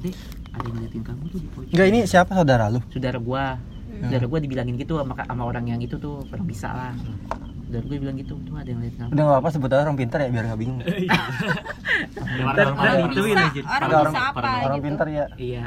dek 0.00 0.14
ada 0.50 0.62
yang 0.62 0.74
ngeliatin 0.74 1.02
kamu 1.02 1.22
tuh 1.26 1.38
di 1.38 1.48
pojok 1.48 1.70
Enggak 1.70 1.86
ini 1.88 1.98
siapa 2.04 2.30
saudara 2.32 2.64
lu? 2.68 2.80
saudara 2.88 3.18
gua 3.18 3.44
Hmm. 3.90 4.06
saudara 4.06 4.24
gua 4.24 4.38
dibilangin 4.38 4.74
gitu 4.76 4.96
sama, 4.96 5.12
sama 5.18 5.42
orang 5.44 5.64
yang 5.66 5.78
itu 5.78 5.96
tuh 5.96 6.22
orang 6.24 6.46
bisa 6.46 6.70
lah 6.70 6.94
saudara 7.60 7.84
gua 7.84 7.96
bilang 7.98 8.16
gitu 8.16 8.34
tuh 8.40 8.54
ada 8.54 8.64
yang 8.64 8.78
ngeliatin 8.78 8.98
kamu 8.98 9.10
Udah 9.10 9.24
gak 9.26 9.36
apa 9.36 9.48
sebut 9.50 9.68
aja 9.68 9.82
orang 9.82 9.96
pintar 9.96 10.18
ya 10.18 10.28
biar 10.30 10.44
gak 10.46 10.58
bingung. 10.58 10.80
Dan 10.80 10.96
Orang 12.40 12.74
orang 12.74 12.96
bisa, 13.10 13.20
aja. 13.36 13.62
orang 13.92 14.14
apa 14.16 14.40
Orang 14.62 14.78
gitu 14.78 14.86
pintar 14.86 15.06
ya. 15.06 15.24
iya 15.36 15.64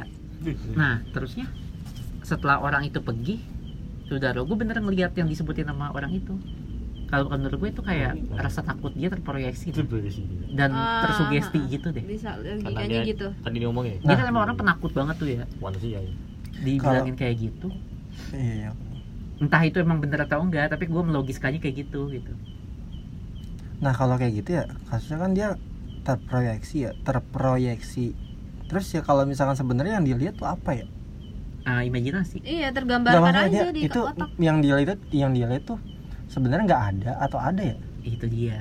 nah 0.74 1.00
terusnya 1.10 1.48
setelah 2.22 2.60
orang 2.60 2.84
itu 2.84 3.00
pergi 3.00 3.40
saudara 4.06 4.40
gua 4.40 4.56
bener 4.56 4.76
ngeliat 4.78 5.12
yang 5.14 5.26
disebutin 5.26 5.64
sama 5.66 5.92
orang 5.92 6.12
itu 6.12 6.34
kalau 7.06 7.30
menurut 7.30 7.58
gue 7.58 7.70
itu 7.70 7.82
kayak 7.82 8.12
rasa 8.34 8.62
takut 8.62 8.92
dia 8.92 9.08
terproyeksi 9.08 9.70
itu 9.70 9.82
berisi 9.82 10.24
dan 10.50 10.72
Ah, 10.72 11.04
tersugesti 11.04 11.58
ah, 11.58 11.68
gitu 11.68 11.88
deh. 11.90 12.02
Bisa 12.02 12.34
karena 12.34 12.58
logikanya 12.60 12.90
dia 12.90 13.04
gitu. 13.08 13.28
tadi 13.38 13.56
dia 13.56 13.68
ngomong 13.68 13.86
ya 13.86 13.96
dia 13.96 14.08
Nah. 14.08 14.16
kan 14.16 14.26
emang 14.28 14.44
orang 14.44 14.58
penakut 14.58 14.92
banget 14.92 15.16
tuh 15.16 15.28
ya. 15.30 15.44
Manusia 15.58 15.98
ya 15.98 16.12
dibilangin 16.56 17.16
kayak 17.16 17.36
gitu. 17.40 17.68
Iya. 18.30 18.72
entah 19.36 19.60
itu 19.62 19.76
emang 19.78 20.00
bener 20.00 20.24
atau 20.24 20.40
enggak 20.40 20.70
tapi 20.70 20.86
gue 20.86 21.02
melogiskannya 21.04 21.58
kayak 21.58 21.84
gitu 21.84 22.08
gitu. 22.10 22.32
Nah 23.80 23.92
kalau 23.92 24.16
kayak 24.16 24.34
gitu 24.36 24.50
ya 24.54 24.64
kasusnya 24.88 25.18
kan 25.18 25.32
dia 25.32 25.48
terproyeksi 26.02 26.78
ya, 26.82 26.92
terproyeksi. 27.02 28.16
Terus 28.66 28.88
ya 28.90 29.02
kalau 29.02 29.24
misalkan 29.24 29.54
sebenarnya 29.54 29.98
yang 29.98 30.06
dilihat 30.06 30.36
tuh 30.36 30.48
apa 30.48 30.72
ya? 30.74 30.86
Ah, 31.64 31.80
imajinasi. 31.82 32.40
Iya 32.42 32.72
tergambarkan 32.72 33.24
aja 33.42 33.50
dia- 33.66 33.72
di 33.72 33.82
itu 33.86 34.00
otak. 34.02 34.32
yang 34.38 34.60
dia 34.60 34.76
lihat 34.76 35.00
yang 35.10 35.32
dia 35.32 35.48
lihat 35.48 35.64
tuh 35.66 35.80
sebenarnya 36.34 36.66
nggak 36.66 36.84
ada 36.92 37.12
atau 37.22 37.38
ada 37.38 37.62
ya? 37.64 37.78
itu 38.04 38.26
dia 38.28 38.60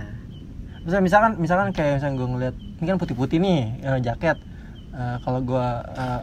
Misalkan 0.83 1.03
misalkan 1.03 1.33
misalkan 1.37 1.69
kayak 1.71 1.93
misalnya 1.97 2.17
gue 2.17 2.29
ngeliat 2.29 2.55
ini 2.59 2.87
kan 2.87 2.98
putih-putih 2.98 3.39
nih 3.39 3.61
eh, 3.81 3.98
jaket. 4.03 4.35
Eh, 4.93 5.17
kalau 5.21 5.41
gue 5.41 5.67
eh, 5.95 6.21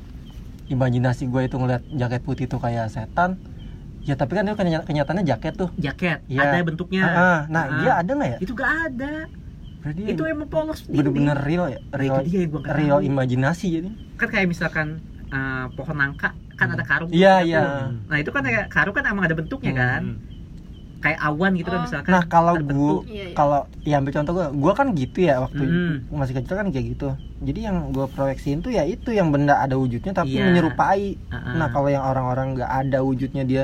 imajinasi 0.70 1.26
gue 1.26 1.42
itu 1.42 1.56
ngeliat 1.56 1.82
jaket 1.90 2.22
putih 2.22 2.46
tuh 2.46 2.60
kayak 2.60 2.88
setan. 2.88 3.40
Ya 4.02 4.14
tapi 4.14 4.34
kan 4.34 4.44
itu 4.44 4.56
kenya- 4.56 4.82
kenyataannya 4.82 5.24
jaket 5.26 5.54
tuh. 5.56 5.70
jaket 5.78 6.20
Iya. 6.26 6.44
ada 6.46 6.60
bentuknya 6.62 7.04
ah. 7.04 7.40
nah 7.46 7.64
Ah. 7.64 7.78
dia 7.78 7.92
ada 7.96 8.12
nggak 8.12 8.30
ya? 8.30 8.38
itu 8.40 8.52
gak 8.54 8.72
ada 8.86 9.14
Berarti 9.80 10.02
itu 10.06 10.24
emang 10.26 10.48
polos 10.50 10.80
bener-bener 10.86 11.40
real 11.40 11.66
ya, 11.66 11.80
real, 11.94 12.20
itu 12.20 12.36
dia 12.36 12.42
gua 12.46 12.62
real 12.70 12.98
tahu. 12.98 13.08
imajinasi 13.08 13.66
jadi. 13.72 13.90
kan 14.18 14.28
kayak 14.28 14.48
misalkan 14.50 14.88
ah, 15.30 15.72
pohon 15.72 15.96
nangka 15.96 16.30
kan 16.54 16.68
ada 16.70 16.84
karung 16.84 17.08
Iya, 17.10 17.34
tuh. 17.38 17.48
iya. 17.48 17.64
nah 18.04 18.18
itu 18.18 18.28
kan 18.28 18.42
kayak 18.42 18.68
karung 18.68 18.92
kan 18.92 19.06
emang 19.06 19.24
ada 19.24 19.36
bentuknya 19.36 19.72
kan 19.74 20.02
Hmm. 20.04 20.20
Kayak 21.00 21.20
awan 21.22 21.52
gitu 21.54 21.68
kan 21.68 21.80
Oh. 21.80 21.86
misalkan 21.86 22.10
Nah 22.10 22.24
kalau 22.26 22.54
gua 22.58 22.94
Iya, 23.02 23.24
iya. 23.24 23.34
kalau 23.34 23.60
ya 23.82 23.96
ambil 23.98 24.14
contoh 24.14 24.34
gua, 24.34 24.48
gua 24.52 24.74
kan 24.74 24.88
gitu 24.94 25.20
ya 25.22 25.40
waktu 25.40 25.64
Hmm. 25.64 25.96
masih 26.12 26.36
kecil 26.36 26.54
kan 26.54 26.68
kayak 26.68 26.86
gitu. 26.94 27.08
Jadi 27.40 27.60
yang 27.62 27.78
gua 27.90 28.06
proyeksiin 28.06 28.60
tuh 28.60 28.70
ya 28.70 28.84
itu 28.84 29.10
yang 29.10 29.30
benda 29.30 29.58
ada 29.58 29.74
wujudnya 29.74 30.12
tapi 30.12 30.36
Iya. 30.36 30.46
menyerupai. 30.46 31.16
Ah, 31.26 31.36
ah. 31.36 31.54
Nah 31.56 31.68
kalau 31.70 31.88
yang 31.88 32.04
orang-orang 32.04 32.54
nggak 32.54 32.72
ada 32.84 33.00
wujudnya 33.00 33.44
dia 33.44 33.64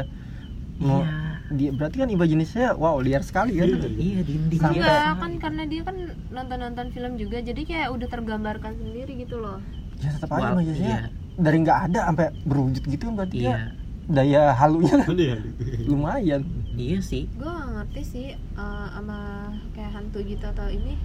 mau 0.78 1.02
iya 1.02 1.24
dia 1.48 1.70
berarti 1.70 1.96
kan 1.96 2.10
imajinasinya 2.10 2.74
wow 2.74 2.98
liar 2.98 3.22
sekali 3.22 3.54
kan. 3.54 3.70
iya 3.94 4.20
dinding 4.20 4.58
Sampai-. 4.58 4.82
Enggak, 4.82 5.14
kan 5.16 5.32
karena 5.38 5.64
dia 5.64 5.82
kan 5.84 5.96
nonton-nonton 6.28 6.86
film 6.90 7.12
juga 7.16 7.38
jadi 7.40 7.62
kayak 7.62 7.88
udah 7.92 8.08
tergambarkan 8.10 8.74
sendiri 8.76 9.14
gitu 9.16 9.38
loh 9.38 9.62
Ya 9.96 10.10
tetap 10.10 10.34
aja 10.34 10.52
imajinasinya 10.52 10.98
iya. 11.06 11.08
dari 11.38 11.58
nggak 11.62 11.80
ada 11.86 12.00
sampai 12.10 12.28
berwujud 12.42 12.84
gitu 12.84 13.04
kan 13.04 13.14
berarti 13.16 13.38
iya 13.40 13.70
dia 14.08 14.18
daya 14.26 14.42
halunya 14.54 14.94
kan 15.00 15.14
Iya. 15.16 15.36
lumayan. 15.86 16.42
Iya 16.78 17.00
sih 17.00 17.26
gue 17.32 17.48
gak 17.48 17.70
ngerti 17.74 18.02
sih 18.04 18.28
eh, 18.34 18.88
sama 18.92 19.20
kayak 19.72 19.92
hantu 19.94 20.20
gitu 20.22 20.46
atau 20.46 20.68
ini 20.68 20.96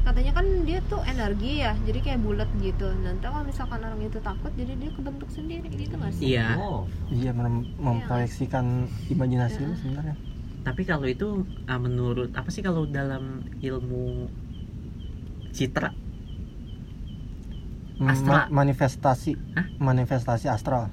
katanya 0.00 0.32
kan 0.32 0.46
dia 0.64 0.80
tuh 0.82 1.04
energi 1.04 1.60
ya 1.60 1.76
jadi 1.84 2.00
kayak 2.00 2.20
bulat 2.20 2.48
gitu 2.56 2.88
nanti 2.98 3.20
kalau 3.22 3.44
misalkan 3.44 3.80
orang 3.80 4.00
itu 4.00 4.16
takut 4.18 4.48
jadi 4.54 4.72
dia 4.74 4.90
kebentuk 4.90 5.28
sendiri 5.28 5.68
gitu 5.68 5.94
gak 5.94 6.12
sih 6.14 6.24
iya 6.30 6.56
Oh. 6.56 6.88
Iya 7.10 7.30
mem- 7.30 7.68
memproyeksikan 7.76 8.64
imajinasi 9.06 9.60
lu 9.60 9.76
sebenarnya. 9.76 10.16
tapi 10.60 10.82
kalau 10.84 11.04
itu 11.04 11.28
ah, 11.64 11.76
menurut 11.76 12.32
apa 12.32 12.48
sih 12.48 12.60
kalau 12.60 12.84
dalam 12.84 13.40
ilmu 13.58 14.28
citra 15.50 15.92
Ma- 17.98 18.12
Astra. 18.12 18.48
manifestasi 18.48 19.36
Hah? 19.52 19.66
manifestasi 19.76 20.48
astral. 20.48 20.88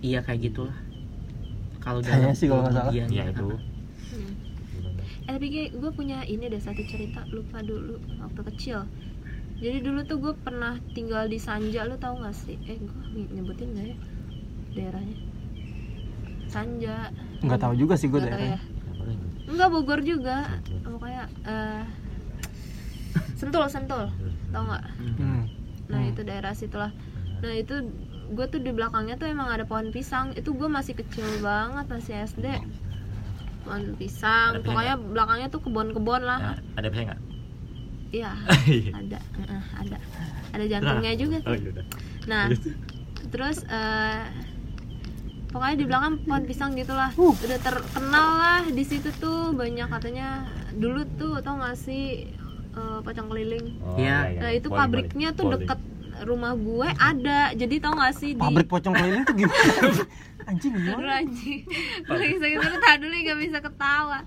iya 0.00 0.20
kayak 0.20 0.52
gitulah 0.52 0.76
kalau 1.84 2.00
Kayaknya 2.00 2.24
dalam 2.24 2.34
sih 2.34 2.46
kalau 2.46 2.62
nggak 2.62 2.74
salah. 2.74 2.90
dia- 2.90 3.08
Iya 3.10 3.24
itu. 3.30 3.46
Hmm. 4.10 4.32
eh 5.22 5.32
tapi 5.32 5.46
gue 5.70 5.90
punya 5.92 6.18
ini 6.24 6.44
deh 6.46 6.58
satu 6.58 6.82
cerita 6.82 7.24
lupa 7.28 7.60
dulu 7.60 7.94
waktu 8.18 8.40
kecil 8.46 8.78
jadi 9.56 9.80
dulu 9.80 10.00
tuh 10.02 10.18
gue 10.18 10.34
pernah 10.34 10.74
tinggal 10.90 11.24
di 11.24 11.38
Sanja 11.38 11.82
lu 11.82 11.96
tau 11.96 12.18
gak 12.18 12.34
sih 12.34 12.56
eh 12.62 12.76
gue 12.76 12.92
nyebutin 13.30 13.72
gak 13.72 13.86
ya 13.86 13.96
daerahnya 14.74 15.16
Sanja 16.46 17.08
Nggak 17.40 17.56
tahu 17.58 17.74
juga 17.74 17.94
sih 17.94 18.06
gue 18.06 18.20
daerahnya. 18.20 18.56
ya 18.56 18.60
enggak 19.46 19.68
Bogor 19.70 20.00
juga 20.00 20.48
pokoknya 20.82 21.24
eh 21.42 21.84
sentul 23.34 23.64
sentul 23.66 24.04
tau 24.50 24.62
nggak 24.62 24.84
Hmm. 25.16 25.44
nah 25.86 25.98
Hmm. 25.98 26.10
itu 26.10 26.20
daerah 26.22 26.52
situlah 26.52 26.92
nah 27.38 27.52
itu 27.52 27.74
gue 28.26 28.46
tuh 28.46 28.58
di 28.58 28.70
belakangnya 28.70 29.14
tuh 29.14 29.26
emang 29.26 29.48
ada 29.48 29.62
pohon 29.62 29.88
pisang. 29.88 30.32
Itu 30.32 30.52
gue 30.52 30.66
masih 30.66 30.94
kecil 30.94 31.24
banget 31.38 31.84
masih 31.86 32.14
SD 32.24 32.46
pohon 33.62 33.94
pisang. 33.94 34.50
Ada 34.50 34.60
pisang 34.60 34.64
pokoknya 34.64 34.94
belakangnya 34.96 35.48
tuh 35.48 35.60
kebun-kebun 35.60 36.22
lah. 36.22 36.38
Nah, 36.38 36.56
ada 36.74 36.88
bisa 36.88 37.02
nggak? 37.04 37.20
iya 38.10 38.30
ada. 39.00 39.18
Heeh, 39.18 39.62
ada. 39.76 39.98
Ada 40.52 40.64
jantungnya 40.68 41.12
juga 41.14 41.36
Oh 41.40 41.50
tuh 41.50 41.58
iya 41.58 41.82
nah 42.24 42.46
terus? 43.26 43.58
eh 43.66 44.22
pokoknya 45.50 45.76
di 45.76 45.84
belakang 45.84 46.14
pohon 46.22 46.44
pisang 46.44 46.70
gitulah. 46.72 47.10
Udah 47.14 47.58
terkenal 47.58 48.28
lah 48.34 48.62
di 48.64 48.82
situ 48.82 49.10
tuh. 49.14 49.50
Banyak 49.50 49.86
katanya. 49.88 50.46
Dulu 50.72 51.06
tuh 51.14 51.38
tau 51.40 51.56
gak 51.56 51.74
sih 51.74 52.26
eh, 52.70 52.98
pocong 53.00 53.28
keliling? 53.28 53.78
Oh, 53.80 53.94
Iya. 53.94 54.34
nah 54.36 54.50
itu 54.50 54.66
Poli, 54.66 54.78
pabriknya 54.78 55.28
poli. 55.30 55.38
tuh 55.38 55.44
Poli. 55.44 55.54
deket 55.56 55.80
rumah 56.22 56.54
gue 56.54 56.88
ada 56.94 57.50
jadi 57.52 57.74
tau 57.78 57.92
gak 57.92 58.14
sih 58.14 58.32
di 58.32 58.40
Pabrik 58.40 58.66
pocong 58.66 58.94
keliling 58.94 59.24
tuh 59.24 59.34
gimana? 59.34 59.64
Anjing 60.44 60.70
Aduh 60.70 60.84
gimana? 60.84 61.12
anjing 61.18 61.60
Lagi 62.04 62.34
sakit 62.36 62.58
perut 62.60 62.78
tahan 62.78 62.98
dulu 63.00 63.16
gak 63.18 63.38
bisa 63.40 63.58
ketawa 63.58 64.18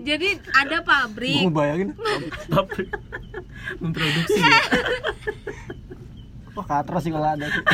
Jadi 0.00 0.28
ada 0.50 0.76
Gue 0.76 0.88
pabrik 0.88 1.40
ngebayangin 1.44 1.88
Pabrik. 2.48 2.88
memproduksi 3.78 4.34
ya. 4.34 4.60
Wah 6.56 6.66
katro 6.66 6.98
sih 6.98 7.08
kalau 7.08 7.28
ada 7.28 7.46
tuh 7.46 7.64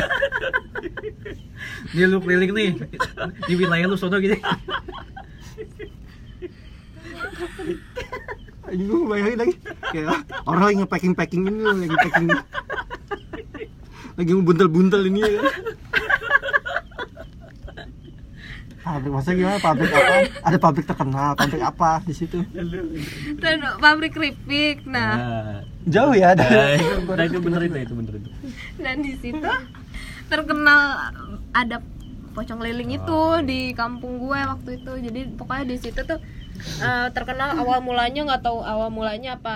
Ini 1.91 2.03
lu 2.05 2.19
keliling 2.19 2.51
nih 2.51 2.69
di 3.43 3.53
wilayah 3.55 3.85
lu 3.85 3.95
sono 3.95 4.19
gitu. 4.19 4.35
Anjing 8.63 8.85
gue 8.85 8.99
ngebayangin 8.99 9.37
lagi 9.37 9.53
Kayak 9.89 10.07
orang 10.45 10.61
lagi 10.61 10.75
nge-packing-packing 10.79 11.41
ini 11.43 11.59
loh 11.59 11.75
Lagi 11.75 11.95
packing 11.97 12.27
Lagi 14.19 14.35
ngebuntel-buntel 14.35 15.07
ini 15.07 15.19
ya 15.23 15.31
kan 15.39 15.47
Pabrik 18.79 19.11
masa 19.13 19.37
gimana? 19.37 19.61
Pabrik 19.61 19.91
apa? 19.91 20.15
Ada 20.41 20.57
pabrik 20.57 20.85
terkenal, 20.87 21.37
pabrik 21.37 21.61
apa 21.61 22.01
di 22.01 22.13
situ? 22.15 22.41
Dan 23.37 23.61
pabrik 23.77 24.17
keripik 24.17 24.81
Nah 24.83 25.13
Nah, 25.13 25.61
Jauh 25.85 26.11
ya 26.11 26.33
ada. 26.33 26.41
nah, 26.41 26.73
itu, 26.73 26.97
nah, 27.15 27.23
itu 27.23 27.37
bener 27.37 27.61
itu, 27.63 27.77
itu 27.77 27.93
bener 27.93 28.13
itu. 28.17 28.29
dan 28.81 28.95
di 28.99 29.13
situ 29.15 29.51
terkenal 30.25 31.11
ada 31.53 31.79
pocong 32.33 32.59
itu 32.91 33.07
Oh, 33.13 33.37
iya. 33.37 33.45
di 33.45 33.59
kampung 33.71 34.17
gue 34.17 34.39
waktu 34.39 34.69
itu 34.81 34.91
jadi 35.05 35.21
pokoknya 35.37 35.65
di 35.65 35.77
situ 35.77 35.99
tuh 36.01 36.19
eh, 36.59 37.07
terkenal 37.09 37.55
awal 37.55 37.79
mulanya 37.79 38.23
nggak 38.23 38.41
tahu 38.41 38.59
awal 38.59 38.87
mulanya 38.87 39.35
apa 39.35 39.55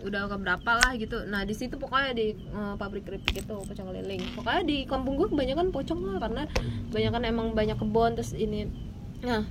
udah 0.00 0.26
keberapa 0.26 0.70
lah 0.74 0.90
gitu 0.94 1.24
nah 1.24 1.42
di 1.42 1.52
situ 1.52 1.74
pokoknya 1.74 2.10
di 2.12 2.32
eh, 2.32 2.72
pabrik 2.74 3.02
keripik 3.02 3.38
itu 3.38 3.52
pocong 3.54 3.84
keliling 3.86 4.20
pokoknya 4.34 4.62
di 4.62 4.76
kampung 4.84 5.14
gue 5.14 5.26
kebanyakan 5.26 5.68
pocong 5.68 5.98
lah 6.04 6.16
karena 6.18 6.42
kebanyakan 6.88 7.20
emang 7.24 7.46
banyak 7.52 7.74
kebun 7.74 8.12
terus 8.12 8.32
ini 8.32 8.66
nah 9.20 9.42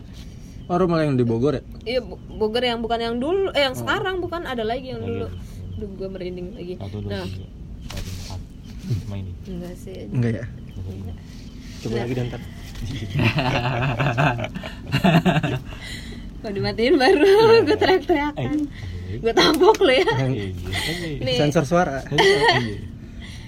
Oh, 0.63 0.77
rumah 0.77 0.99
yang 0.99 1.13
di 1.13 1.21
Bogor 1.23 1.53
ya? 1.53 1.61
iya 1.83 1.99
Bo- 1.99 2.17
Bogor 2.29 2.61
yang 2.61 2.79
bukan 2.79 2.97
yang 2.97 3.15
dulu 3.17 3.49
eh 3.49 3.53
Oh. 3.53 3.61
yang 3.61 3.73
sekarang 3.73 4.17
bukan 4.17 4.41
ada 4.43 4.61
lagi 4.61 4.89
yang 4.89 5.01
dulu 5.01 5.25
Duh, 5.73 5.89
gue 5.91 6.07
merinding 6.07 6.53
lagi 6.53 6.73
Satu 6.77 6.97
dua 6.99 7.09
nah. 7.13 7.25
Cuma 9.03 9.15
ini. 9.17 9.31
enggak 9.43 9.73
sih 9.75 9.95
Enggak 10.07 10.31
ya? 10.33 10.45
Coba 11.79 11.93
Nah. 11.93 12.01
lagi 12.01 12.13
dan 12.13 12.25
ntar. 12.29 12.41
Kalau 16.43 16.53
dimatiin 16.53 16.95
baru? 16.95 17.23
Gue 17.65 17.73
teriak-teriakan. 17.73 18.57
Gue 19.15 19.31
tabok 19.31 19.79
lo 19.79 19.89
ya. 19.89 20.11
Nih, 21.23 21.37
Sensor 21.39 21.63
suara. 21.63 22.03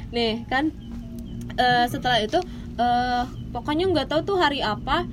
nih 0.07 0.47
kan 0.47 0.71
eh, 1.55 1.85
setelah 1.85 2.21
itu 2.21 2.39
eh 2.75 3.23
pokoknya 3.49 3.89
nggak 3.89 4.07
tahu 4.07 4.21
tuh 4.23 4.37
hari 4.37 4.59
apa 4.59 5.03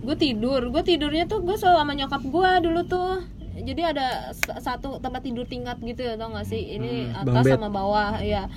gue 0.00 0.16
tidur. 0.16 0.60
Gue 0.68 0.82
tidurnya 0.82 1.24
tuh 1.24 1.40
gue 1.40 1.54
selalu 1.54 1.78
sama 1.78 1.92
nyokap 1.94 2.22
gue 2.22 2.50
dulu 2.60 2.80
tuh. 2.84 3.24
Jadi 3.56 3.82
ada 3.84 4.32
satu 4.56 4.96
tempat 4.98 5.20
tidur 5.20 5.44
tingkat 5.44 5.76
gitu 5.80 6.00
ya 6.02 6.16
tau 6.16 6.32
gak 6.32 6.44
sih? 6.44 6.76
Ini 6.76 7.12
Hmm, 7.12 7.20
atas 7.28 7.44
bed. 7.44 7.52
sama 7.54 7.68
bawah 7.68 8.16
ya 8.18 8.48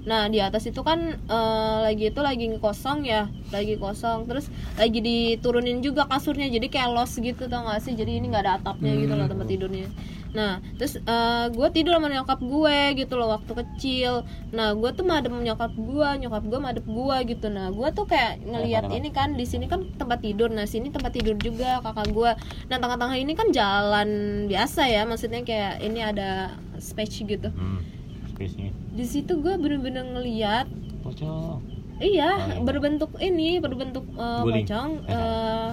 nah 0.00 0.32
di 0.32 0.40
atas 0.40 0.64
itu 0.64 0.80
kan 0.80 1.20
eh, 1.20 1.78
lagi 1.84 2.08
itu 2.08 2.20
lagi 2.24 2.46
kosong 2.56 3.04
ya 3.04 3.28
lagi 3.52 3.76
kosong. 3.76 4.24
Terus 4.24 4.48
lagi 4.78 4.98
diturunin 5.02 5.84
juga 5.84 6.08
kasurnya 6.08 6.48
jadi 6.48 6.66
kayak 6.70 6.90
los 6.96 7.12
gitu 7.18 7.50
tau 7.50 7.68
gak 7.68 7.84
sih? 7.84 7.92
Jadi 7.92 8.22
ini 8.22 8.32
nggak 8.32 8.44
ada 8.46 8.52
atapnya 8.62 8.96
gitu 8.96 9.12
loh 9.12 9.26
tempat 9.28 9.46
tidurnya. 9.50 9.88
Nah 10.30 10.62
terus 10.78 10.94
gue 11.50 11.68
tidur 11.74 11.98
sama 11.98 12.06
nyokap 12.06 12.38
gue 12.38 12.78
gitu 13.02 13.18
loh 13.18 13.34
waktu 13.34 13.52
kecil. 13.52 14.22
Nah 14.54 14.78
gue 14.78 14.90
tuh 14.94 15.02
madep 15.02 15.34
nyokap 15.34 15.74
gue 15.74 16.08
nyokap 16.22 16.42
gue 16.46 16.60
madep 16.62 16.86
gue 16.86 17.16
gitu. 17.34 17.46
Nah 17.50 17.74
gue 17.74 17.88
tuh 17.90 18.06
kayak 18.06 18.40
ngelihat 18.46 18.86
ini 18.94 19.10
kan 19.10 19.34
di 19.34 19.42
sini 19.42 19.66
kan 19.66 19.84
tempat 19.98 20.22
tidur. 20.22 20.48
Nah 20.48 20.70
sini 20.70 20.94
tempat 20.94 21.12
tidur 21.18 21.34
juga 21.36 21.82
kakak 21.82 22.08
gue 22.14 22.30
nah 22.70 22.78
tengah-tengah 22.78 23.18
ini 23.18 23.34
kan 23.34 23.50
jalan 23.50 24.08
biasa 24.46 24.86
ya 24.86 25.02
maksudnya 25.02 25.42
kayak 25.42 25.82
ini 25.82 25.98
ada 25.98 26.54
space 26.78 27.26
gitu. 27.26 27.50
Hmm. 27.50 27.99
Di 28.96 29.04
situ 29.04 29.32
gue 29.38 29.54
bener-bener 29.54 30.04
ngeliat 30.06 30.66
Pocong. 31.00 31.60
iya 32.00 32.56
Oh, 32.56 32.64
berbentuk 32.64 33.12
ini 33.20 33.60
berbentuk 33.60 34.08
Guling. 34.16 34.64
pocong 34.64 34.90
eh, 35.04 35.70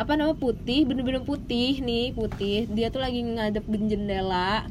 apa 0.00 0.12
nama 0.16 0.32
putih 0.32 0.88
bener-bener 0.88 1.20
putih 1.20 1.84
nih 1.84 2.16
putih. 2.16 2.64
Dia 2.72 2.88
tuh 2.88 3.04
lagi 3.04 3.20
ngadep 3.20 3.68
jendela. 3.68 4.64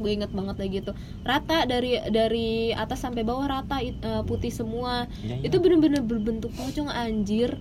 Gue 0.00 0.16
inget 0.16 0.32
banget 0.32 0.56
lagi 0.58 0.76
itu 0.80 0.92
rata 1.22 1.68
dari 1.68 2.00
dari 2.08 2.72
atas 2.72 3.04
sampai 3.04 3.22
bawah 3.22 3.44
rata 3.46 3.84
eh, 3.84 4.22
putih 4.24 4.48
semua. 4.48 5.04
Iya, 5.20 5.44
iya. 5.44 5.52
itu 5.52 5.56
bener-bener 5.60 6.00
berbentuk 6.00 6.50
pocong 6.56 6.88
anjir 6.88 7.60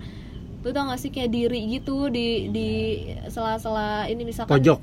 lu 0.63 0.71
tau 0.71 0.87
gak 0.87 0.95
sih 0.97 1.11
kayak 1.11 1.27
diri 1.29 1.59
gitu 1.69 2.07
di 2.07 2.27
di 2.47 2.67
sela-sela 3.27 4.07
ini 4.07 4.23
misalkan 4.23 4.55
pojok. 4.55 4.79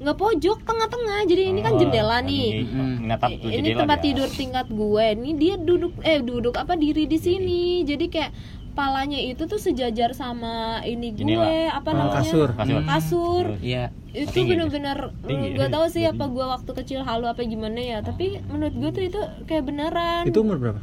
Nggak 0.00 0.16
pojok 0.16 0.58
tengah-tengah. 0.60 1.20
Jadi 1.24 1.42
ini 1.46 1.60
kan 1.60 1.72
Oh, 1.72 1.78
jendela 1.78 2.18
nih. 2.20 2.64
Natap 3.02 3.28
tuh 3.34 3.46
ini 3.46 3.56
jendela 3.68 3.80
tempat 3.80 3.98
dia. 3.98 4.06
tidur 4.06 4.28
tingkat 4.30 4.66
gue 4.66 5.04
ini 5.14 5.30
dia 5.34 5.54
duduk 5.54 5.92
eh 6.00 6.18
duduk 6.18 6.54
apa 6.54 6.72
diri 6.74 7.04
di 7.04 7.16
sini. 7.16 7.62
Jadi 7.82 8.08
kayak 8.08 8.32
palanya 8.70 9.18
itu 9.18 9.44
tuh 9.44 9.58
sejajar 9.58 10.14
sama 10.14 10.80
ini 10.82 11.12
gue 11.12 11.20
Jendela. 11.20 11.68
apa 11.70 11.88
Ah, 11.88 11.94
namanya? 12.00 12.16
kasur. 12.16 12.48
Kasur. 12.54 12.80
kasur. 12.82 13.44
Iya. 13.60 13.84
itu 14.10 14.42
bener-bener 14.42 15.14
gue 15.22 15.68
tahu 15.68 15.86
sih 15.86 16.02
apa 16.02 16.26
gue 16.26 16.42
waktu 16.42 16.70
kecil 16.74 17.00
halu 17.00 17.28
apa 17.28 17.44
gimana 17.44 17.76
ya. 17.76 17.98
Tapi 18.00 18.40
menurut 18.42 18.72
gue 18.72 18.90
tuh 18.90 19.04
itu 19.04 19.20
kayak 19.44 19.68
beneran. 19.68 20.24
Itu 20.24 20.40
umur 20.40 20.56
berapa? 20.56 20.80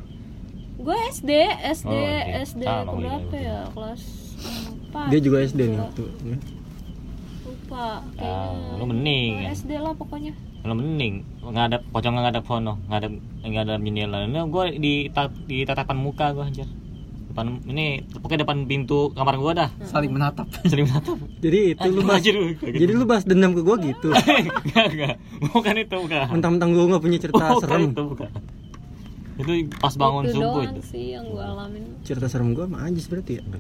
Gue 0.78 0.94
SD 1.10 1.32
SD 1.74 1.90
Oh, 1.90 2.06
oke. 2.22 2.46
SD 2.46 2.62
gue 2.62 2.96
berapa 3.02 3.34
ya? 3.36 3.60
Kelas 3.74 4.27
empat 4.38 5.06
dia 5.10 5.20
juga 5.20 5.38
SD 5.42 5.60
nih 5.62 5.70
lupa. 5.74 5.84
waktu 5.84 6.04
lupa 7.44 7.86
Ah, 8.18 8.52
kayaknya 8.52 8.76
lu 8.76 8.86
mending 8.86 9.32
ya. 9.38 9.50
SD 9.52 9.72
lah 9.76 9.94
pokoknya 9.94 10.34
Lo 10.64 10.74
mending 10.74 11.14
ngadap 11.48 11.82
pocong 11.90 12.12
ngadap 12.14 12.44
sono, 12.44 12.76
ngadap 12.88 13.12
ngadap 13.40 13.80
jendela. 13.80 14.28
Ini 14.28 14.40
gue 14.46 14.64
di 14.76 14.94
di 15.48 15.58
tatapan 15.64 15.96
muka 15.96 16.36
gue 16.36 16.44
anjir. 16.44 16.68
Depan 17.32 17.64
ini 17.64 18.04
pokoknya 18.04 18.44
depan 18.44 18.68
pintu 18.68 19.16
kamar 19.16 19.40
gue 19.40 19.52
dah. 19.56 19.70
Saling 19.88 20.12
menatap. 20.12 20.44
Sering 20.68 20.92
menatap. 20.92 21.16
jadi 21.40 21.72
itu 21.72 21.88
lu 21.88 22.04
bahas 22.04 22.20
Anjir, 22.20 22.36
lu. 22.36 22.52
Kayak 22.60 22.74
jadi 22.84 22.92
lu 22.92 23.06
bahas 23.08 23.24
dendam 23.24 23.56
ke 23.56 23.62
gua 23.64 23.76
gitu 23.80 24.10
enggak 24.68 24.86
enggak. 24.92 25.16
Bukan 25.56 25.74
itu 25.78 25.96
bukan. 26.04 26.26
mentang-mentang 26.36 26.70
gua 26.76 26.84
nggak 26.92 27.04
punya 27.06 27.18
cerita 27.22 27.38
Bukan 27.40 27.62
serem 27.64 27.82
itu 27.88 28.04
bukan. 28.04 28.30
Itu 29.38 29.52
pas 29.76 29.94
bangun 29.94 30.24
itu 30.24 30.34
subuh 30.34 30.50
doang 30.58 30.72
itu. 30.72 30.82
sih 30.84 31.06
yang 31.14 31.26
gue 31.26 31.40
alamin 31.40 31.84
cerita 32.02 32.26
serem 32.26 32.52
gua 32.52 32.66
mah 32.66 32.82
Ajis 32.84 33.06
berarti 33.06 33.38
ya 33.38 33.44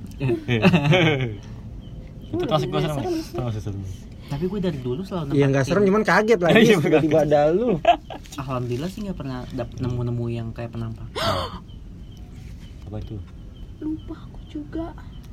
itu 2.27 2.35
termasuk 2.35 2.67
gue 2.67 2.77
Iya, 2.77 2.87
serem. 2.87 2.97
serem, 2.99 3.21
Termasuk 3.31 3.61
serem. 3.63 3.81
Tapi 4.27 4.43
gue 4.43 4.59
dari 4.59 4.75
dulu 4.77 4.99
selalu 5.01 5.31
Iya 5.31 5.45
nggak 5.47 5.63
serem 5.63 5.83
cuman 5.85 6.03
kaget 6.03 6.39
lah 6.39 6.49
Ajis 6.53 6.77
tiba-tiba 6.77 7.19
ada 7.21 7.41
lu 7.49 7.77
Alhamdulillah 8.41 8.89
sih 8.89 8.99
nggak 9.01 9.15
pernah 9.15 9.45
dapet 9.49 9.77
nemu-nemu 9.77 10.25
yang 10.27 10.47
kayak 10.51 10.69
penampang. 10.69 11.07
Apa 12.85 12.97
itu? 12.97 13.15
lupa 13.77 14.15
aku 14.17 14.39
juga 14.47 14.89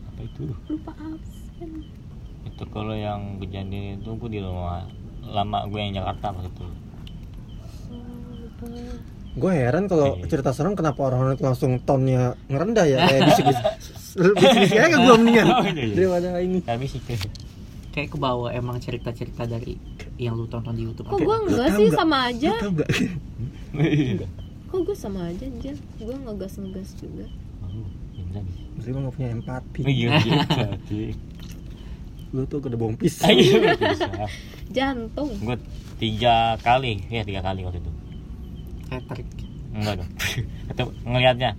Apa 0.07 0.21
itu? 0.23 0.45
lupa 0.69 0.93
absen 0.95 1.71
Itu 2.45 2.65
kalau 2.69 2.93
yang 2.93 3.39
kejadian 3.39 3.73
itu 3.99 4.11
gue 4.11 4.31
di 4.31 4.39
rumah 4.39 4.85
lama 5.25 5.65
gue 5.65 5.81
yang 5.81 5.97
Jakarta 5.97 6.31
waktu 6.31 6.51
itu. 6.51 6.67
lupa 8.37 8.67
gue 9.35 9.51
heran 9.51 9.85
kalau 9.85 10.15
Iya. 10.15 10.27
cerita 10.29 10.51
serem 10.51 10.73
kenapa 10.73 11.01
orang-orang 11.03 11.35
itu 11.35 11.43
langsung 11.43 11.77
tonnya 11.81 12.23
ngerendah 12.47 12.85
ya 12.85 12.99
kayak 13.03 13.23
bisik-bisik 13.29 13.65
bisik-bisik 14.33 14.79
aja 14.81 14.97
gua 14.97 15.17
mendingan 15.17 15.47
Oh, 15.49 15.63
iya, 15.65 15.73
iya. 15.75 15.95
daripada 15.97 16.29
ini 16.39 16.59
sih. 16.85 17.01
Kayak 17.91 18.09
ke 18.11 18.17
bawah 18.17 18.51
emang 18.51 18.79
cerita-cerita 18.79 19.43
dari 19.45 19.75
yang 20.17 20.35
lu 20.35 20.47
tonton 20.47 20.71
di 20.73 20.83
YouTube. 20.83 21.07
kok 21.09 21.19
gue 21.21 21.37
enggak 21.45 21.69
sih 21.73 21.87
nggak? 21.89 21.95
sama 21.97 22.19
aja 22.29 22.53
kok 24.65 24.81
gue 24.81 24.97
sama 24.97 25.21
aja 25.29 25.45
anjir 25.45 25.75
gue 25.97 26.15
ngegas 26.17 26.53
ngegas 26.57 26.91
juga 26.97 27.27
Oh, 27.63 28.43
berarti 28.75 28.91
lu 28.91 28.99
gak 29.01 29.15
punya 29.15 29.29
empati 29.31 29.81
Oh, 29.81 29.89
Iya, 29.89 30.11
jadi. 30.49 31.03
lu 32.31 32.43
tuh 32.45 32.59
kena 32.59 32.75
bohong 32.75 32.95
pisang 32.95 33.31
Ayo 33.31 33.63
bisa. 33.73 34.11
jantung 34.75 35.31
Gue 35.39 35.55
tiga 35.97 36.59
kali, 36.59 37.07
ya 37.09 37.23
tiga 37.23 37.39
kali 37.41 37.63
waktu 37.63 37.79
itu. 37.79 37.91
Patrick. 38.87 39.29
Enggak 39.71 39.95
dong. 39.99 40.11
itu 40.65 40.83
ngelihatnya 41.03 41.51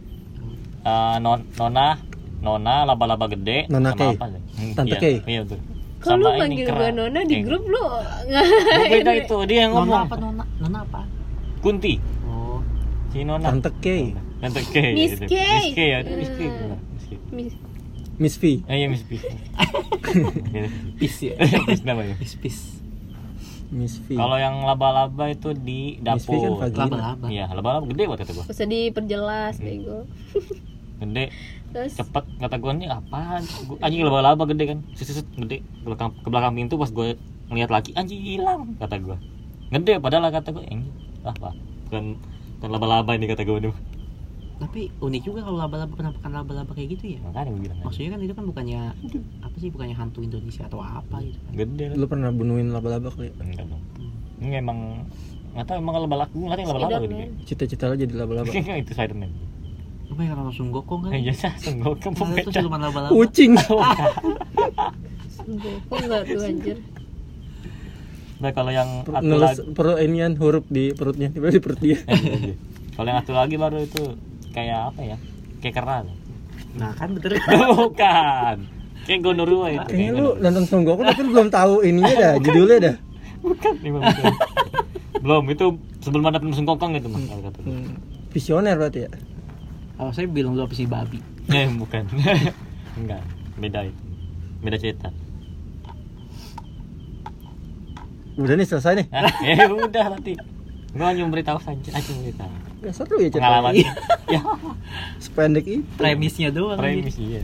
Eh, 0.81 1.15
non, 1.17 1.41
nona, 1.55 1.97
nona 2.39 2.85
laba-laba 2.85 3.25
gede. 3.27 3.65
Nona 3.67 3.89
sama 3.91 3.99
Kay. 3.99 4.13
apa 4.13 4.25
sih? 4.29 4.41
Hmm, 4.55 4.71
Tante 4.71 4.95
iya. 4.95 5.19
Iya 5.19 5.41
tuh. 5.43 5.59
kalau 5.97 6.21
lu 6.21 6.37
manggil 6.37 6.67
gue 6.67 6.89
Nona 6.91 7.19
di 7.21 7.35
grup 7.41 7.65
lu 7.65 7.81
Gue 7.81 8.85
beda 8.93 9.11
itu 9.15 9.37
dia 9.43 9.65
yang 9.65 9.73
Nona 9.73 9.81
ngomong. 9.81 10.03
apa 10.05 10.15
nona? 10.15 10.43
Nona 10.59 10.79
apa? 10.79 11.01
Kunti. 11.59 11.97
Oh, 12.23 12.61
Si 13.09 13.21
nona. 13.21 13.49
Tante 13.49 13.73
K 13.75 13.85
Tante 14.37 14.61
K. 14.63 14.75
Miss 14.93 15.11
itu. 15.15 15.25
K. 15.25 15.33
Miss 15.33 15.67
K 15.71 15.79
ya, 15.81 15.97
Miss 16.05 16.29
K. 16.29 16.39
Hmm. 16.45 16.77
Miss 16.93 17.03
K. 17.03 17.11
Mis- 17.31 17.59
Miss 18.15 18.35
V 18.37 18.43
Eh, 18.63 18.75
iya 18.77 18.87
Miss 18.87 19.03
P. 19.03 19.17
peace 20.95 21.19
ya. 21.27 21.33
Miss 21.65 21.81
namanya. 21.81 22.13
Peace 22.15 22.37
peace. 22.37 22.61
Miss 23.73 23.97
V 24.05 24.13
Kalau 24.13 24.37
yang 24.37 24.61
laba-laba 24.61 25.25
itu 25.29 25.53
di 25.55 25.97
Miss 25.99 26.25
V 26.25 26.33
kan 26.37 26.51
dapur. 26.53 26.59
vagina 26.61 26.83
Laba-laba. 26.85 27.25
Iya, 27.29 27.45
laba-laba 27.53 27.85
gede 27.89 28.03
buat 28.05 28.19
kata 28.21 28.31
gua. 28.33 28.45
Gak 28.45 28.55
usah 28.55 28.67
diperjelas 28.69 29.55
bego 29.61 29.99
Gede, 31.01 31.25
terus 31.75 31.91
cepet 31.99 32.23
kata 32.39 32.55
gua 32.55 32.71
nih 32.71 32.87
apaan? 32.87 33.43
Gua 33.67 33.77
anjing 33.83 34.01
laba-laba 34.07 34.43
gede 34.47 34.63
kan. 34.71 34.79
Suset 34.95 35.27
gede 35.35 35.59
ke 35.59 35.85
belakang 35.85 36.09
ke 36.23 36.27
belakang 36.31 36.53
pintu 36.55 36.75
pas 36.79 36.89
gua 36.89 37.13
ngeliat 37.51 37.69
lagi 37.69 37.91
anjing 37.93 38.21
hilang 38.23 38.79
kata 38.79 38.95
gua. 39.03 39.17
Gede 39.69 39.99
padahal 39.99 40.31
kata 40.31 40.55
gua 40.55 40.63
anjing 40.63 40.87
apa? 41.27 41.51
Bukan 41.89 42.03
bukan 42.57 42.69
laba-laba 42.71 43.11
ini 43.11 43.27
kata 43.27 43.43
gua 43.43 43.59
nih. 43.59 43.75
Tapi 44.55 44.87
unik 44.95 45.21
juga 45.21 45.43
kalau 45.43 45.57
laba-laba 45.57 45.91
penampakan 45.91 46.31
laba-laba 46.31 46.71
kayak 46.71 46.95
gitu 46.95 47.05
ya. 47.13 47.19
Makanya 47.21 47.49
gua 47.49 47.61
bilang. 47.61 47.77
Maksudnya 47.83 48.09
kan 48.09 48.19
itu 48.21 48.33
kan 48.33 48.45
bukannya 48.47 48.81
apa 49.43 49.55
sih 49.59 49.67
bukannya 49.67 49.95
hantu 49.95 50.19
Indonesia 50.21 50.63
atau 50.63 50.79
apa 50.79 51.15
gitu 51.19 51.35
kan. 51.37 51.51
Gede 51.53 51.85
lu 51.91 52.05
pernah 52.05 52.31
bunuhin 52.31 52.71
laba-laba 52.71 53.11
kali 53.11 53.29
ya? 53.29 53.33
Enggak 53.37 53.67
dong. 53.67 53.83
Ini 54.39 54.55
emang 54.59 54.79
nggak 55.51 55.65
tahu 55.65 55.75
emang 55.77 55.93
laba-laba 55.97 56.31
gua 56.31 56.45
nggak 56.45 56.57
tahu 56.57 56.67
laba-laba 56.69 56.97
gitu. 56.97 57.15
Spiderman. 57.15 57.45
cita-cita 57.45 57.83
lo 57.87 57.95
jadi 57.95 58.13
laba-laba 58.13 58.47
itu 58.81 58.91
Spiderman. 58.91 59.31
Apa 60.05 60.21
yang 60.21 60.37
langsung 60.39 60.67
gokong 60.71 61.01
kan? 61.03 61.11
Ya 61.17 61.33
sah, 61.33 61.51
kamu 61.59 61.83
Ada 61.97 62.15
tuh 62.15 62.51
beda. 62.51 62.51
siluman 62.55 62.79
laba-laba. 62.79 63.11
kucing 63.11 63.51
Gue 65.45 65.73
kok 65.83 65.97
enggak 65.99 66.21
tuh 66.25 66.41
anjir 66.41 66.77
Nah, 68.35 68.51
kalau 68.51 68.67
yang 68.67 69.07
Per- 69.07 69.15
satu 69.15 69.23
nulis 69.25 69.47
lagi, 69.55 69.71
per 69.71 69.87
inian 69.97 70.33
huruf 70.35 70.67
di 70.67 70.91
perutnya 70.91 71.31
tiba 71.31 71.47
di 71.47 71.63
perut 71.63 71.79
dia 71.79 72.03
kalau 72.91 73.07
yang 73.07 73.23
satu 73.23 73.31
lagi 73.31 73.55
baru 73.55 73.79
itu 73.79 74.03
kayak 74.55 74.95
apa 74.95 75.01
ya? 75.03 75.17
Kayak 75.59 75.75
keran. 75.83 76.05
Nah 76.79 76.91
kan 76.95 77.11
betul. 77.11 77.35
Bukan. 77.75 78.57
Kayak 79.05 79.19
Gondorua 79.21 79.67
itu. 79.69 79.85
kayaknya 79.85 80.09
kayak 80.09 80.17
lu 80.17 80.27
nonton 80.41 80.63
Son 80.65 80.81
Goku 80.81 81.05
tapi 81.05 81.21
lu 81.21 81.29
belum 81.29 81.49
tahu 81.53 81.85
ininya 81.85 82.13
dah 82.17 82.33
judulnya 82.41 82.77
dah 82.81 82.95
Bukan, 83.45 83.73
lima 83.85 83.99
bukan. 84.01 84.33
Belum, 85.25 85.45
itu 85.49 85.65
sebelum 86.01 86.25
ada 86.25 86.37
penusun 86.37 86.65
kokong 86.65 86.97
itu 86.97 87.05
mah. 87.05 87.17
kalau 87.17 87.41
kata 87.45 87.57
gua. 87.61 87.69
Hmm, 87.69 87.93
visioner 88.29 88.73
berarti 88.73 89.05
ya 89.05 89.09
Oh 89.97 90.09
saya 90.09 90.25
bilang 90.25 90.57
lu 90.57 90.65
apa 90.65 90.73
sih 90.73 90.89
babi? 90.89 91.21
Eh, 91.53 91.69
bukan. 91.69 92.09
Enggak, 92.97 93.21
beda 93.55 93.85
itu. 93.85 94.01
Beda 94.65 94.77
cerita. 94.81 95.09
udah 98.35 98.51
nih 98.51 98.67
selesai 98.67 98.93
nih 98.99 99.07
eh 99.45 99.69
udah 99.69 100.05
nanti. 100.11 100.33
Gua 100.91 101.13
hanya 101.13 101.23
memberitahu 101.23 101.61
saja, 101.61 101.89
aja 101.93 102.09
memberitahu. 102.09 102.51
Gak 102.83 102.93
seru 102.95 103.15
ya 103.21 103.29
cerita 103.31 103.39
Pengalaman. 103.45 103.73
ya, 104.35 104.41
sependek 105.21 105.65
itu 105.65 105.83
Premisnya 105.95 106.49
doang. 106.51 106.77
premis 106.79 107.15
iya. 107.17 107.41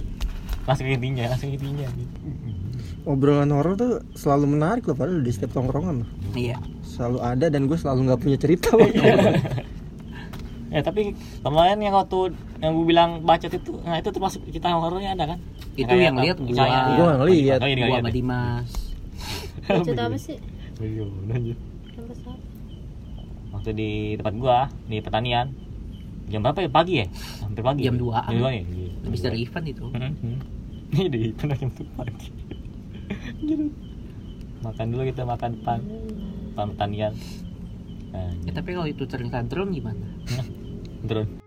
Langsung 0.67 0.87
intinya, 0.87 1.25
langsung 1.31 1.49
intinya. 1.51 1.87
obrolan 3.01 3.49
horor 3.49 3.73
tuh 3.73 4.05
selalu 4.13 4.53
menarik 4.53 4.85
loh 4.85 4.93
padahal 4.93 5.25
di 5.25 5.31
setiap 5.33 5.57
tongkrongan 5.57 6.05
loh. 6.05 6.09
Iya. 6.37 6.61
selalu 6.85 7.17
ada 7.23 7.45
dan 7.49 7.65
gue 7.65 7.73
selalu 7.73 7.99
nggak 8.11 8.21
punya 8.21 8.37
cerita 8.37 8.69
Ya 10.71 10.79
tapi 10.79 11.11
kemarin 11.43 11.83
yang 11.83 11.91
waktu 11.91 12.31
yang 12.63 12.71
gue 12.79 12.85
bilang 12.87 13.27
bacot 13.27 13.51
itu, 13.51 13.75
nah 13.83 13.99
itu 13.99 14.07
termasuk 14.07 14.39
cerita 14.47 14.71
horornya 14.71 15.11
ada 15.19 15.35
kan? 15.35 15.39
Itu 15.75 15.91
yang 15.91 16.15
lihat 16.15 16.39
ngeliat. 16.39 16.63
Oh, 17.19 17.27
iya, 17.27 17.59
Gua 17.59 17.67
nggak 17.67 17.99
sama 17.99 18.07
lihat. 18.07 18.13
Dimas. 18.15 18.69
cerita 19.83 20.03
apa 20.07 20.15
sih 20.15 20.37
Iya, 20.79 21.05
lanjut. 21.27 21.57
Sampai 21.91 22.15
saat 22.23 22.39
Waktu 23.61 23.77
di 23.77 23.91
tempat 24.17 24.33
gua 24.35 24.59
di 24.89 24.97
pertanian 24.97 25.53
jam 26.25 26.41
berapa 26.41 26.65
ya 26.65 26.69
pagi 26.71 26.93
ya 26.97 27.07
hampir 27.45 27.61
pagi 27.61 27.85
Jam? 27.85 27.93
2-an. 27.93 28.25
jam 28.25 28.37
dua 28.39 28.49
ya 28.49 28.63
Iya, 28.63 28.89
Habis 29.05 29.19
dua. 29.19 29.25
dari 29.29 29.37
event 29.43 29.65
itu. 29.69 29.85
Mhm. 29.85 30.11
ini 30.91 31.05
di 31.07 31.19
itu 31.29 31.43
jam 31.45 31.69
tuh 31.69 31.85
pagi 31.93 32.27
makan 34.61 34.85
dulu 34.89 35.03
kita 35.05 35.23
makan 35.23 35.51
pan 35.61 35.79
pan 36.51 36.65
pertanian 36.73 37.13
nah, 38.09 38.33
Ya, 38.41 38.51
tapi 38.51 38.73
kalau 38.73 38.89
itu 38.89 39.05
cerita 39.05 39.37
drone 39.41 39.71
gimana? 39.71 40.09
drone 41.03 41.37